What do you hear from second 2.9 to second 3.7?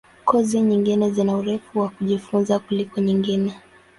nyingine.